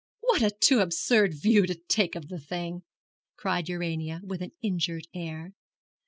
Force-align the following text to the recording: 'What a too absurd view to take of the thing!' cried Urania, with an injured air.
'What 0.21 0.41
a 0.41 0.49
too 0.49 0.79
absurd 0.79 1.35
view 1.39 1.67
to 1.67 1.75
take 1.75 2.15
of 2.15 2.27
the 2.27 2.39
thing!' 2.39 2.81
cried 3.35 3.69
Urania, 3.69 4.19
with 4.23 4.41
an 4.41 4.49
injured 4.59 5.05
air. 5.13 5.53